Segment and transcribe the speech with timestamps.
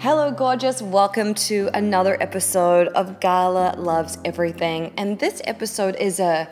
[0.00, 0.80] Hello, gorgeous.
[0.80, 4.94] Welcome to another episode of Gala Loves Everything.
[4.96, 6.48] And this episode is a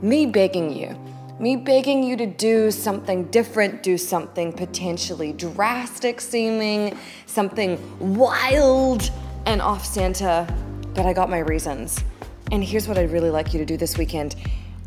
[0.00, 0.96] me begging you,
[1.40, 6.96] me begging you to do something different, do something potentially drastic seeming,
[7.26, 9.10] something wild
[9.46, 10.46] and off center.
[10.94, 12.04] But I got my reasons.
[12.52, 14.36] And here's what I'd really like you to do this weekend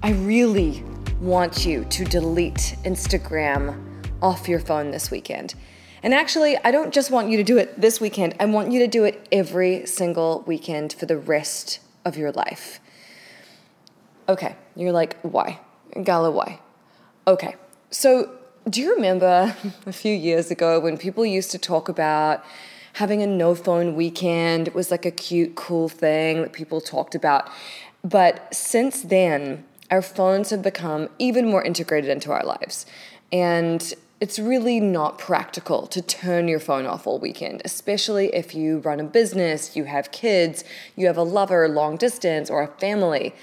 [0.04, 0.86] I really
[1.20, 3.77] want you to delete Instagram
[4.21, 5.54] off your phone this weekend.
[6.06, 8.80] And actually, I don't just want you to do it this weekend, I want you
[8.82, 12.79] to do it every single weekend for the rest of your life.
[14.29, 15.60] Okay, you're like, why?
[16.04, 16.60] Gala, why?
[17.26, 17.56] Okay,
[17.89, 18.29] so
[18.70, 19.56] do you remember
[19.88, 22.43] a few years ago when people used to talk about
[22.93, 24.68] having a no phone weekend?
[24.68, 27.50] It was like a cute, cool thing that people talked about.
[28.04, 32.86] But since then, our phones have become even more integrated into our lives.
[33.31, 33.92] And
[34.25, 39.00] it's really not practical to turn your phone off all weekend, especially if you run
[39.00, 40.64] a business, you have kids,
[40.95, 43.36] you have a lover long distance, or a family.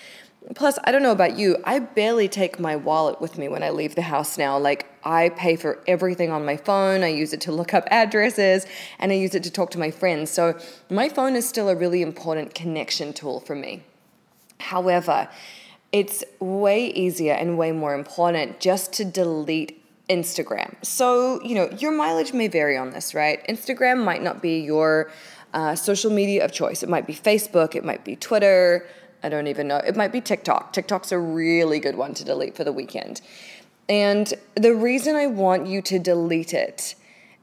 [0.56, 3.70] Plus, I don't know about you, I barely take my wallet with me when I
[3.70, 4.58] leave the house now.
[4.58, 8.66] Like, I pay for everything on my phone, I use it to look up addresses,
[8.98, 10.32] and I use it to talk to my friends.
[10.32, 10.58] So,
[10.90, 13.84] my phone is still a really important connection tool for me.
[14.58, 15.28] However,
[15.92, 19.81] it's way easier and way more important just to delete
[20.12, 20.74] Instagram.
[20.84, 23.42] So, you know, your mileage may vary on this, right?
[23.48, 25.10] Instagram might not be your
[25.54, 26.82] uh, social media of choice.
[26.82, 28.86] It might be Facebook, it might be Twitter.
[29.22, 29.78] I don't even know.
[29.78, 30.72] It might be TikTok.
[30.72, 33.22] TikTok's a really good one to delete for the weekend.
[33.88, 36.94] And the reason I want you to delete it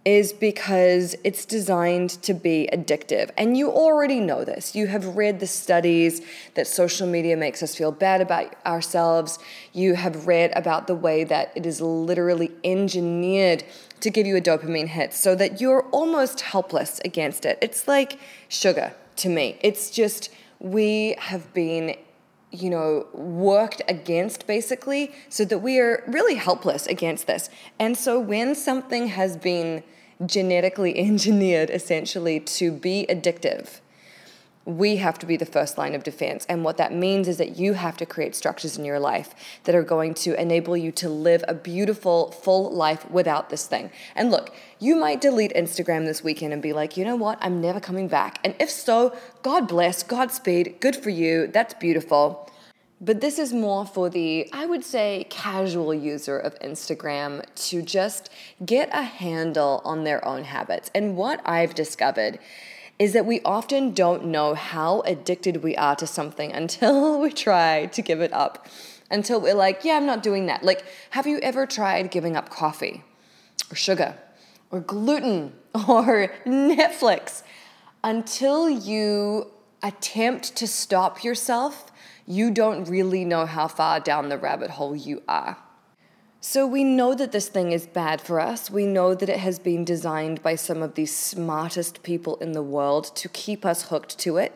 [0.05, 3.30] is because it's designed to be addictive.
[3.38, 4.73] And you already know this.
[4.73, 6.22] You have read the studies
[6.55, 9.39] that social media makes us feel bad about ourselves.
[9.73, 13.64] You have read about the way that it is literally engineered
[14.00, 17.58] to give you a dopamine hit so that you're almost helpless against it.
[17.61, 19.58] It's like sugar to me.
[19.61, 21.95] It's just, we have been
[22.52, 27.49] you know, worked against basically, so that we are really helpless against this.
[27.80, 29.83] And so when something has been
[30.26, 33.80] genetically engineered essentially to be addictive,
[34.70, 36.46] we have to be the first line of defense.
[36.48, 39.74] And what that means is that you have to create structures in your life that
[39.74, 43.90] are going to enable you to live a beautiful, full life without this thing.
[44.16, 47.60] And look, you might delete Instagram this weekend and be like, you know what, I'm
[47.60, 48.40] never coming back.
[48.44, 52.50] And if so, God bless, Godspeed, good for you, that's beautiful.
[53.02, 58.30] But this is more for the, I would say, casual user of Instagram to just
[58.66, 60.92] get a handle on their own habits.
[60.94, 62.40] And what I've discovered
[62.99, 67.87] is that we often don't know how addicted we are to something until we try
[67.87, 68.67] to give it up.
[69.11, 70.61] Until we're like, yeah, I'm not doing that.
[70.61, 73.04] Like, have you ever tried giving up coffee
[73.71, 74.15] or sugar
[74.70, 75.54] or gluten
[75.88, 77.42] or Netflix?
[78.04, 79.48] Until you
[79.82, 81.92] attempt to stop yourself,
[82.27, 85.58] you don't really know how far down the rabbit hole you are.
[86.42, 88.72] So, we know that this thing is bad for us.
[88.72, 92.64] We know that it has been designed by some of the smartest people in the
[92.64, 94.55] world to keep us hooked to it.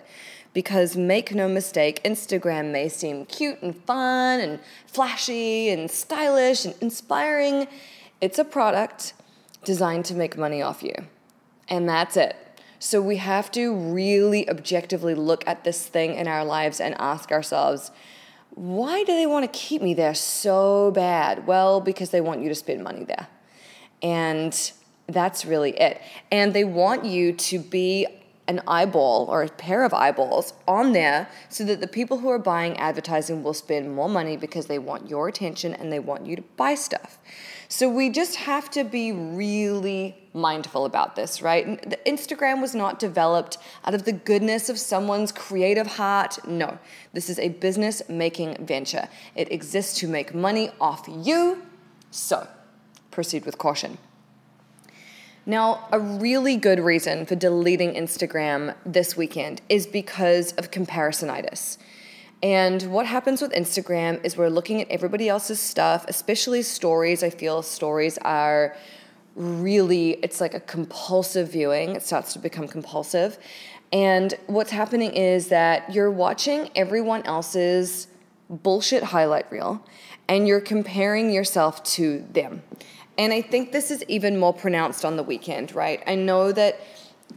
[0.54, 6.74] Because, make no mistake, Instagram may seem cute and fun and flashy and stylish and
[6.80, 7.68] inspiring.
[8.22, 9.14] It's a product
[9.66, 10.96] designed to make money off you.
[11.68, 12.38] And that's it.
[12.80, 17.32] So we have to really objectively look at this thing in our lives and ask
[17.32, 17.92] ourselves,
[18.56, 21.48] why do they want to keep me there so bad?
[21.48, 23.28] Well, because they want you to spend money there.
[24.02, 24.72] And
[25.08, 26.02] that's really it.
[26.32, 28.06] And they want you to be
[28.48, 32.40] an eyeball or a pair of eyeballs on there so that the people who are
[32.40, 36.36] buying advertising will spend more money because they want your attention and they want you
[36.36, 37.18] to buy stuff.
[37.76, 41.82] So we just have to be really mindful about this, right?
[42.06, 46.38] Instagram was not developed out of the goodness of someone's creative heart.
[46.48, 46.78] No,
[47.14, 49.08] this is a business making venture.
[49.36, 51.64] It exists to make money off you.
[52.12, 52.48] So
[53.10, 53.98] proceed with caution.
[55.48, 61.80] Now, a really good reason for deleting Instagram this weekend is because of comparisonitis.
[62.44, 67.24] And what happens with Instagram is we're looking at everybody else's stuff, especially stories.
[67.24, 68.76] I feel stories are
[69.38, 71.96] really, it's like a compulsive viewing.
[71.96, 73.40] It starts to become compulsive.
[73.94, 78.08] And what's happening is that you're watching everyone else's
[78.50, 79.82] bullshit highlight reel
[80.28, 82.62] and you're comparing yourself to them.
[83.18, 86.04] And I think this is even more pronounced on the weekend, right?
[86.06, 86.82] I know that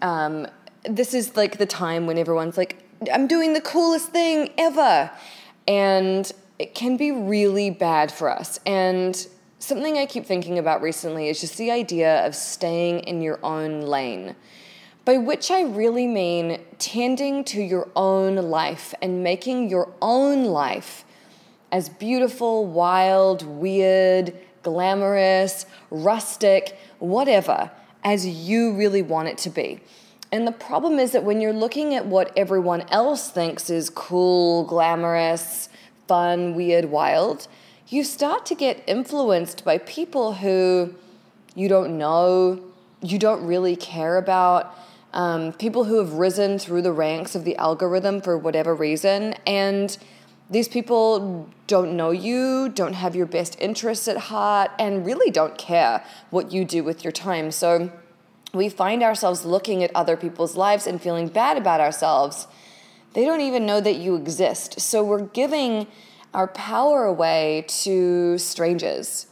[0.03, 0.49] um,
[0.82, 2.82] this is like the time when everyone's like,
[3.12, 5.10] I'm doing the coolest thing ever.
[5.69, 8.58] And it can be really bad for us.
[8.64, 9.26] And
[9.58, 13.82] something I keep thinking about recently is just the idea of staying in your own
[13.82, 14.37] lane.
[15.06, 21.04] by which I really mean tending to your own life and making your own life
[21.70, 24.34] as beautiful, wild, weird,
[24.64, 27.70] glamorous, rustic, whatever,
[28.02, 29.81] as you really want it to be.
[30.32, 34.64] And the problem is that when you're looking at what everyone else thinks is cool,
[34.64, 35.69] glamorous,
[36.08, 37.46] fun, weird, wild,
[37.88, 40.94] you start to get influenced by people who
[41.55, 42.61] you don't know,
[43.00, 44.76] you don't really care about,
[45.12, 49.34] um, people who have risen through the ranks of the algorithm for whatever reason.
[49.46, 49.96] And
[50.50, 55.56] these people don't know you, don't have your best interests at heart, and really don't
[55.56, 57.50] care what you do with your time.
[57.50, 57.90] So
[58.56, 62.47] we find ourselves looking at other people's lives and feeling bad about ourselves.
[63.14, 64.81] They don't even know that you exist.
[64.81, 65.87] So we're giving
[66.35, 69.26] our power away to strangers,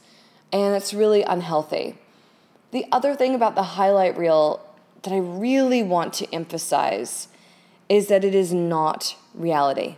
[0.52, 1.98] and it's really unhealthy.
[2.70, 4.60] The other thing about the highlight reel
[5.02, 7.28] that I really want to emphasize
[7.88, 9.96] is that it is not reality.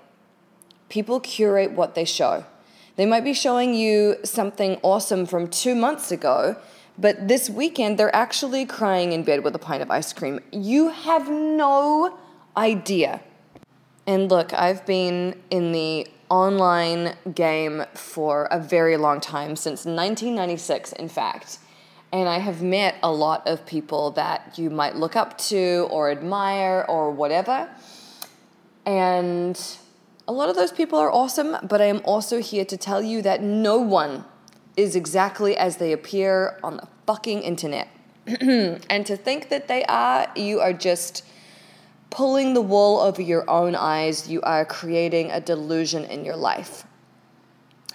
[0.88, 2.44] People curate what they show.
[2.96, 6.56] They might be showing you something awesome from two months ago,
[6.98, 10.40] but this weekend they're actually crying in bed with a pint of ice cream.
[10.52, 12.18] You have no
[12.56, 13.20] idea.
[14.06, 20.92] And look, I've been in the online game for a very long time, since 1996,
[20.92, 21.58] in fact.
[22.12, 26.10] And I have met a lot of people that you might look up to or
[26.10, 27.68] admire or whatever.
[28.84, 29.60] And
[30.28, 33.22] a lot of those people are awesome, but I am also here to tell you
[33.22, 34.24] that no one
[34.76, 37.88] is exactly as they appear on the fucking internet.
[38.26, 41.24] and to think that they are, you are just
[42.10, 44.28] pulling the wool over your own eyes.
[44.28, 46.84] You are creating a delusion in your life.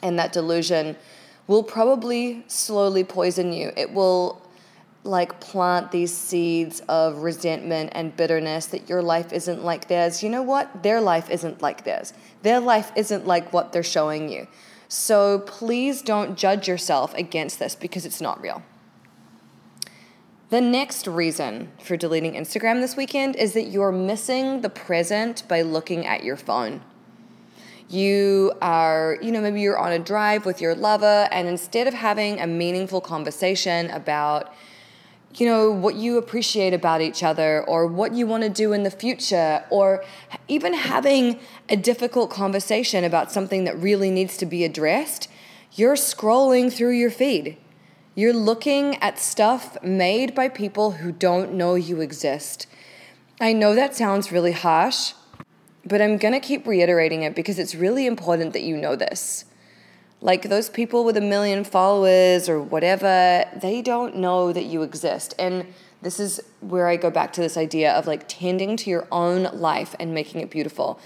[0.01, 0.95] And that delusion
[1.48, 3.72] will probably slowly poison you.
[3.75, 4.42] It will
[5.04, 10.22] like plant these seeds of resentment and bitterness that your life isn't like theirs.
[10.22, 10.83] You know what?
[10.83, 12.13] Their life isn't like theirs.
[12.44, 14.48] Their life isn't like what they're showing you.
[14.93, 18.61] So please don't judge yourself against this because it's not real.
[20.49, 25.61] The next reason for deleting Instagram this weekend is that you're missing the present by
[25.61, 26.81] looking at your phone.
[27.88, 31.94] You are, you know, maybe you're on a drive with your lover, and instead of
[31.94, 34.53] having a meaningful conversation about,
[35.36, 38.83] you know, what you appreciate about each other or what you want to do in
[38.83, 40.04] the future, or
[40.48, 41.39] even having
[41.69, 45.30] a difficult conversation about something that really needs to be addressed,
[45.74, 47.57] you're scrolling through your feed.
[48.13, 52.68] You're looking at stuff made by people who don't know you exist.
[53.39, 55.13] I know that sounds really harsh,
[55.86, 59.45] but I'm going to keep reiterating it because it's really important that you know this.
[60.21, 65.33] Like those people with a million followers or whatever, they don't know that you exist.
[65.39, 69.07] And this is where I go back to this idea of like tending to your
[69.12, 71.00] own life and making it beautiful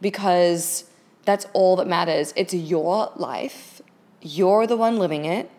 [0.00, 0.84] because
[1.24, 2.32] that's all that matters.
[2.36, 3.82] It's your life,
[4.20, 5.50] you're the one living it.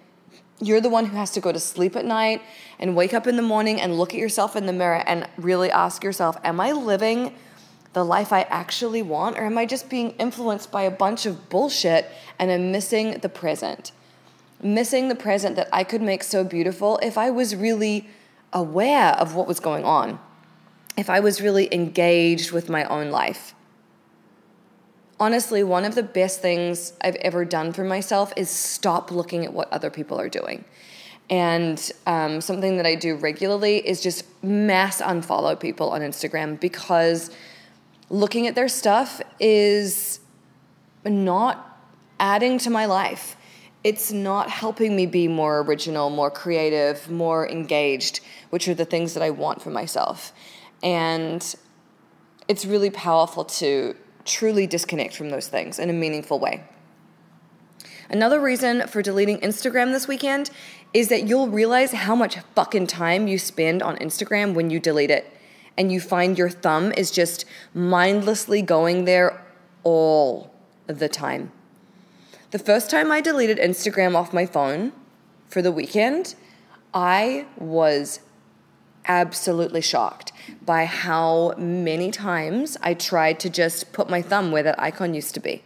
[0.62, 2.42] You're the one who has to go to sleep at night
[2.80, 5.70] and wake up in the morning and look at yourself in the mirror and really
[5.70, 7.36] ask yourself, Am I living
[7.94, 11.50] the life I actually want, or am I just being influenced by a bunch of
[11.50, 12.10] bullshit
[12.40, 13.92] and I'm missing the present?
[14.62, 18.08] Missing the present that I could make so beautiful if I was really
[18.52, 20.20] aware of what was going on,
[20.98, 23.54] if I was really engaged with my own life.
[25.20, 29.54] Honestly, one of the best things I've ever done for myself is stop looking at
[29.54, 30.66] what other people are doing.
[31.30, 37.32] And um, something that I do regularly is just mass unfollow people on Instagram because
[38.14, 40.20] looking at their stuff is
[41.04, 41.80] not
[42.20, 43.36] adding to my life.
[43.84, 48.20] It's not helping me be more original, more creative, more engaged,
[48.52, 50.32] which are the things that I want for myself.
[50.84, 51.44] And
[52.48, 56.64] it's really powerful to truly disconnect from those things in a meaningful way.
[58.12, 60.52] Another reason for deleting Instagram this weekend
[60.94, 65.10] is that you'll realize how much fucking time you spend on Instagram when you delete
[65.10, 65.33] it
[65.78, 69.44] and you find your thumb is just mindlessly going there
[69.84, 70.54] all
[70.88, 71.52] the time.
[72.52, 74.92] The first time I deleted Instagram off my phone
[75.48, 76.36] for the weekend,
[76.94, 78.20] I was
[79.06, 80.32] absolutely shocked
[80.66, 85.34] by how many times I tried to just put my thumb where that icon used
[85.34, 85.64] to be.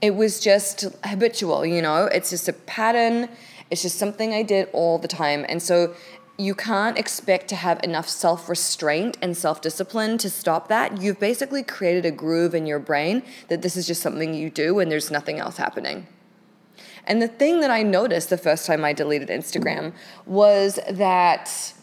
[0.00, 3.28] It was just habitual, you know, it's just a pattern,
[3.70, 5.46] it's just something I did all the time.
[5.48, 5.94] And so
[6.38, 11.00] you can't expect to have enough self restraint and self discipline to stop that.
[11.00, 14.78] You've basically created a groove in your brain that this is just something you do
[14.78, 16.06] and there's nothing else happening.
[17.06, 19.92] And the thing that I noticed the first time I deleted Instagram
[20.24, 21.74] was that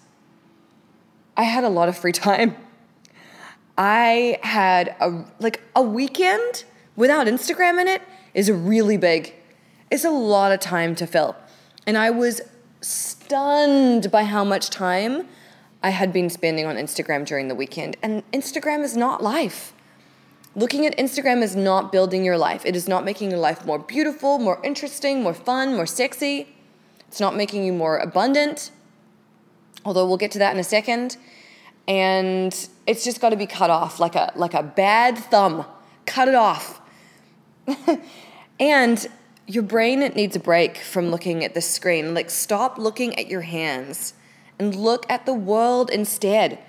[1.35, 2.55] I had a lot of free time.
[3.77, 6.65] I had a like a weekend
[6.95, 8.01] without Instagram in it
[8.33, 9.33] is really big.
[9.91, 11.35] It's a lot of time to fill.
[11.87, 12.41] And I was
[12.81, 15.27] stunned by how much time
[15.81, 17.97] I had been spending on Instagram during the weekend.
[18.01, 19.73] And Instagram is not life.
[20.55, 22.65] Looking at Instagram is not building your life.
[22.65, 26.47] It is not making your life more beautiful, more interesting, more fun, more sexy.
[27.07, 28.71] It's not making you more abundant,
[29.85, 31.17] although we'll get to that in a second.
[31.87, 32.53] And
[32.85, 35.65] it's just got to be cut off like a like a bad thumb.
[36.05, 36.81] Cut it off.
[38.59, 39.07] and
[39.49, 42.13] your brain needs a break from looking at the screen.
[42.13, 44.13] Like stop looking at your hands
[44.59, 46.59] and look at the world instead.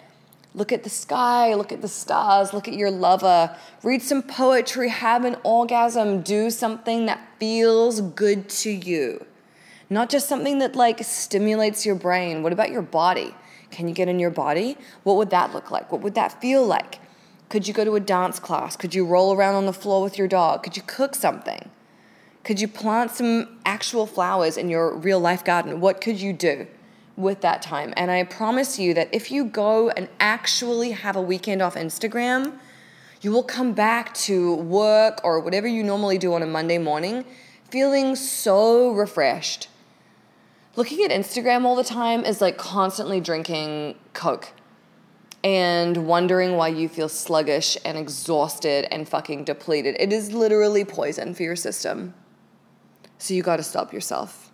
[0.55, 4.89] Look at the sky, look at the stars, look at your lover, read some poetry,
[4.89, 9.27] have an orgasm, do something that feels good to you.
[9.91, 12.43] Not just something that like stimulates your brain.
[12.43, 13.35] What about your body?
[13.71, 14.79] Can you get in your body?
[15.03, 15.93] What would that look like?
[15.93, 16.99] What would that feel like?
[17.51, 18.75] Could you go to a dance class?
[18.75, 20.63] Could you roll around on the floor with your dog?
[20.63, 21.69] Could you cook something?
[22.45, 25.81] Could you plant some actual flowers in your real life garden?
[25.81, 26.67] What could you do?
[27.21, 27.93] with that time.
[27.97, 32.59] And I promise you that if you go and actually have a weekend off Instagram,
[33.21, 37.25] you will come back to work or whatever you normally do on a Monday morning
[37.71, 39.69] feeling so refreshed.
[40.77, 44.53] Looking at Instagram all the time is like constantly drinking Coke
[45.45, 49.97] and wondering why you feel sluggish and exhausted and fucking depleted.
[49.99, 52.15] It is literally poison for your system.
[53.21, 54.51] So you gotta stop yourself.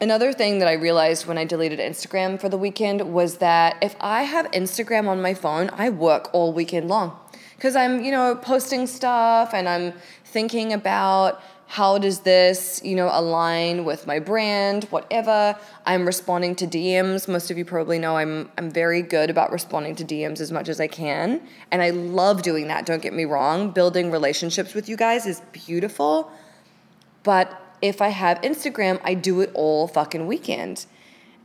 [0.00, 3.96] Another thing that I realized when I deleted Instagram for the weekend was that if
[4.00, 7.18] I have Instagram on my phone, I work all weekend long.
[7.56, 13.10] Because I'm, you know, posting stuff and I'm thinking about how does this, you know,
[13.12, 15.56] align with my brand, whatever.
[15.86, 17.26] I'm responding to DMs.
[17.26, 20.68] Most of you probably know I'm I'm very good about responding to DMs as much
[20.68, 22.86] as I can, and I love doing that.
[22.86, 23.70] Don't get me wrong.
[23.70, 26.30] Building relationships with you guys is beautiful.
[27.28, 30.86] But if I have Instagram, I do it all fucking weekend.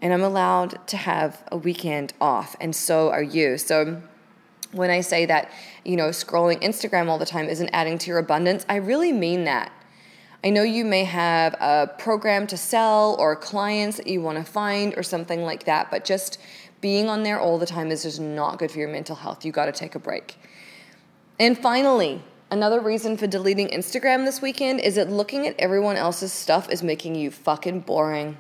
[0.02, 3.58] And I'm allowed to have a weekend off, and so are you.
[3.58, 4.02] So
[4.72, 5.52] when I say that,
[5.84, 9.44] you know, scrolling Instagram all the time isn't adding to your abundance, I really mean
[9.44, 9.74] that.
[10.42, 14.46] I know you may have a program to sell or clients that you want to
[14.46, 16.38] find or something like that, but just
[16.80, 19.44] being on there all the time is just not good for your mental health.
[19.44, 20.38] You got to take a break.
[21.38, 22.22] And finally,
[22.54, 26.84] Another reason for deleting Instagram this weekend is that looking at everyone else's stuff is
[26.84, 28.38] making you fucking boring.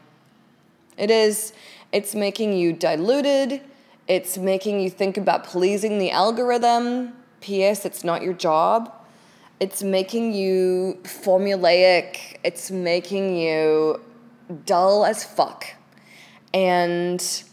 [0.99, 1.51] It is.
[1.91, 3.61] It's making you diluted.
[4.07, 7.13] It's making you think about pleasing the algorithm.
[7.41, 7.87] P.S.
[7.87, 8.93] It's not your job.
[9.59, 12.37] It's making you formulaic.
[12.43, 13.99] It's making you
[14.67, 15.65] dull as fuck.
[16.53, 17.43] And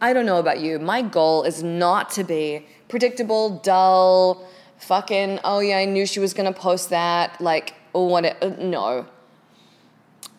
[0.00, 0.78] I don't know about you.
[0.78, 6.34] My goal is not to be predictable, dull, fucking, oh yeah, I knew she was
[6.34, 7.40] gonna post that.
[7.40, 8.24] Like, oh, what?
[8.24, 9.06] It, uh, no.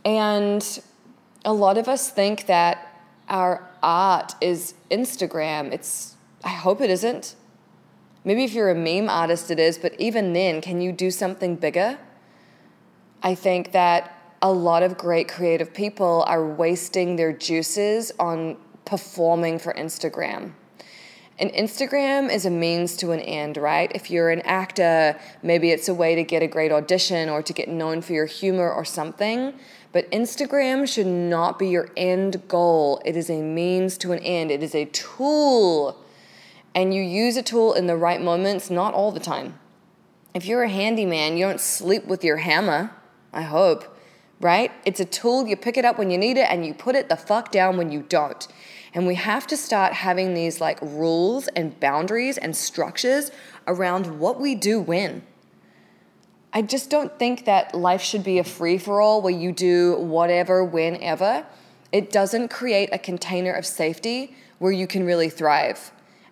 [0.06, 0.82] And
[1.46, 5.72] a lot of us think that our art is Instagram.
[5.72, 7.36] It's, I hope it isn't.
[8.24, 11.56] Maybe if you're a meme artist, it is, but even then, can you do something
[11.56, 11.98] bigger?
[13.24, 19.60] I think that a lot of great creative people are wasting their juices on performing
[19.60, 20.54] for Instagram.
[21.40, 23.90] And Instagram is a means to an end, right?
[23.96, 27.54] If you're an actor, maybe it's a way to get a great audition or to
[27.54, 29.54] get known for your humor or something.
[29.94, 33.02] But Instagram should not be your end goal.
[33.06, 36.04] It is a means to an end, it is a tool.
[36.76, 39.58] And you use a tool in the right moments, not all the time.
[40.34, 42.92] If you're a handyman, you don't sleep with your hammer,
[43.34, 43.98] I hope,
[44.42, 44.72] right?
[44.86, 47.08] It's a tool, you pick it up when you need it and you put it
[47.08, 48.46] the fuck down when you don't.
[48.94, 53.32] And we have to start having these like rules and boundaries and structures
[53.68, 55.24] around what we do when.
[56.52, 59.98] I just don't think that life should be a free for all where you do
[59.98, 61.46] whatever, whenever.
[61.92, 65.92] It doesn't create a container of safety where you can really thrive.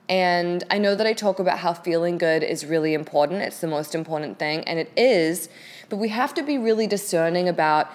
[0.10, 3.42] And I know that I talk about how feeling good is really important.
[3.42, 5.50] It's the most important thing, and it is.
[5.90, 7.90] But we have to be really discerning about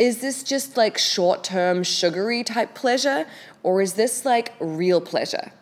[0.00, 3.26] is this just like short term sugary type pleasure
[3.62, 5.52] or is this like real pleasure?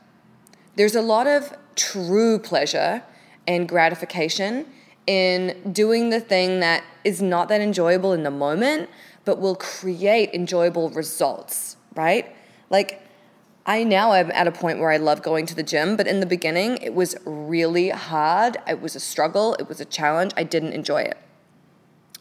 [0.76, 3.02] There's a lot of true pleasure
[3.48, 4.64] and gratification
[5.08, 8.88] in doing the thing that is not that enjoyable in the moment,
[9.24, 12.32] but will create enjoyable results, right?
[12.70, 13.02] Like,
[13.66, 16.20] I now am at a point where I love going to the gym, but in
[16.20, 18.56] the beginning, it was really hard.
[18.68, 20.32] It was a struggle, it was a challenge.
[20.36, 21.18] I didn't enjoy it.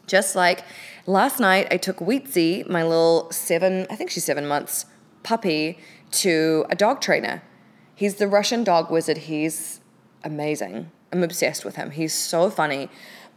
[0.08, 0.64] Just like
[1.06, 4.86] last night, I took Wheatsy, my little seven, I think she's seven months
[5.22, 5.78] puppy,
[6.10, 7.42] to a dog trainer.
[7.94, 9.18] He's the Russian dog wizard.
[9.18, 9.80] He's
[10.24, 10.90] amazing.
[11.12, 11.90] I'm obsessed with him.
[11.90, 12.88] He's so funny.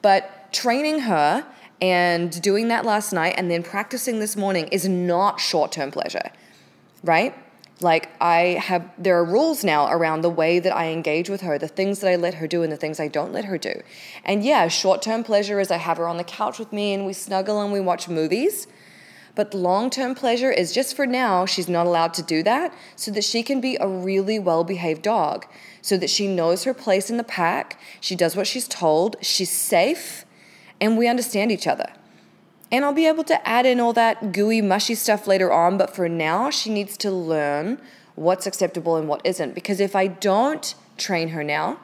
[0.01, 1.46] But training her
[1.82, 6.32] and doing that last night and then practicing this morning is not short term pleasure,
[7.04, 7.36] right?
[7.81, 11.57] Like, I have, there are rules now around the way that I engage with her,
[11.57, 13.81] the things that I let her do and the things I don't let her do.
[14.23, 17.05] And yeah, short term pleasure is I have her on the couch with me and
[17.05, 18.67] we snuggle and we watch movies.
[19.33, 23.11] But long term pleasure is just for now, she's not allowed to do that so
[23.11, 25.45] that she can be a really well behaved dog,
[25.81, 29.50] so that she knows her place in the pack, she does what she's told, she's
[29.50, 30.25] safe,
[30.79, 31.91] and we understand each other.
[32.72, 35.94] And I'll be able to add in all that gooey, mushy stuff later on, but
[35.94, 37.82] for now, she needs to learn
[38.16, 39.54] what's acceptable and what isn't.
[39.54, 41.80] Because if I don't train her now,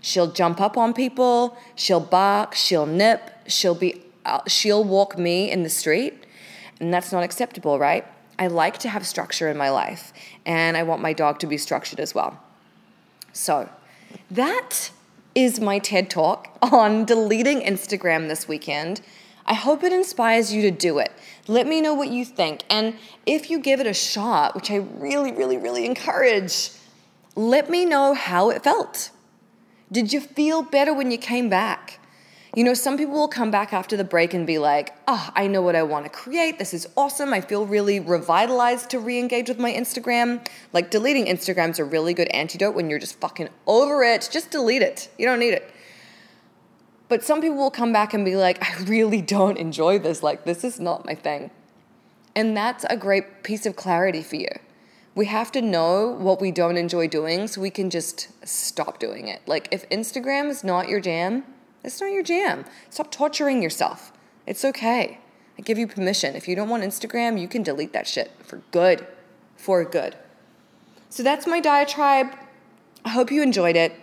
[0.00, 4.02] she'll jump up on people, she'll bark, she'll nip, she'll be
[4.48, 6.24] she'll walk me in the street,
[6.80, 8.04] and that's not acceptable, right?
[8.38, 10.12] I like to have structure in my life,
[10.44, 12.42] and I want my dog to be structured as well.
[13.32, 13.68] So,
[14.30, 14.90] that
[15.34, 19.00] is my TED talk on deleting Instagram this weekend.
[19.46, 21.12] I hope it inspires you to do it.
[21.46, 22.64] Let me know what you think.
[22.68, 26.70] And if you give it a shot, which I really, really, really encourage,
[27.36, 29.10] let me know how it felt.
[29.92, 32.00] Did you feel better when you came back?
[32.56, 35.46] You know, some people will come back after the break and be like, oh, I
[35.46, 36.58] know what I want to create.
[36.58, 37.34] This is awesome.
[37.34, 40.44] I feel really revitalized to re engage with my Instagram.
[40.72, 44.28] Like, deleting Instagram's a really good antidote when you're just fucking over it.
[44.32, 45.10] Just delete it.
[45.18, 45.70] You don't need it.
[47.08, 50.22] But some people will come back and be like, I really don't enjoy this.
[50.22, 51.50] Like, this is not my thing.
[52.34, 54.50] And that's a great piece of clarity for you.
[55.14, 59.28] We have to know what we don't enjoy doing so we can just stop doing
[59.28, 59.40] it.
[59.46, 61.44] Like, if Instagram is not your jam,
[61.82, 62.64] it's not your jam.
[62.90, 64.12] Stop torturing yourself.
[64.46, 65.20] It's okay.
[65.58, 66.34] I give you permission.
[66.34, 69.06] If you don't want Instagram, you can delete that shit for good.
[69.56, 70.16] For good.
[71.08, 72.36] So that's my diatribe.
[73.04, 73.98] I hope you enjoyed it.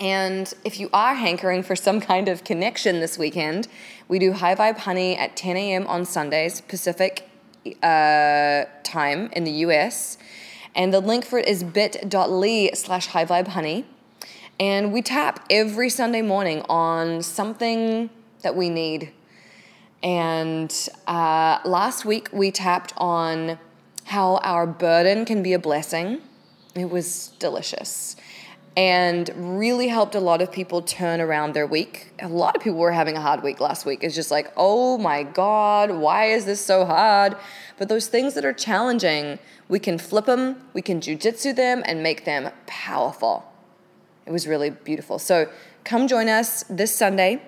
[0.00, 3.68] And if you are hankering for some kind of connection this weekend,
[4.08, 5.86] we do High Vibe Honey at 10 a.m.
[5.86, 7.28] on Sundays, Pacific
[7.82, 10.18] uh, time in the US.
[10.74, 13.84] And the link for it is bit.ly slash High Vibe Honey.
[14.58, 18.10] And we tap every Sunday morning on something
[18.42, 19.12] that we need.
[20.02, 23.58] And uh, last week we tapped on
[24.04, 26.20] how our burden can be a blessing.
[26.74, 28.16] It was delicious
[28.76, 32.12] and really helped a lot of people turn around their week.
[32.20, 34.02] A lot of people were having a hard week last week.
[34.02, 37.36] It's just like, oh my God, why is this so hard?
[37.78, 42.02] But those things that are challenging, we can flip them, we can jujitsu them, and
[42.02, 43.44] make them powerful.
[44.26, 45.20] It was really beautiful.
[45.20, 45.48] So
[45.84, 47.42] come join us this Sunday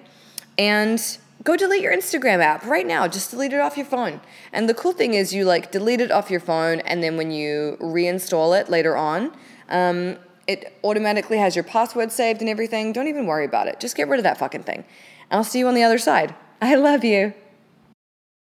[0.56, 3.08] and go delete your Instagram app right now.
[3.08, 4.20] Just delete it off your phone.
[4.52, 7.32] And the cool thing is, you like delete it off your phone, and then when
[7.32, 9.32] you reinstall it later on,
[9.68, 12.92] um, it automatically has your password saved and everything.
[12.92, 13.80] Don't even worry about it.
[13.80, 14.84] Just get rid of that fucking thing.
[15.30, 16.34] I'll see you on the other side.
[16.60, 17.34] I love you.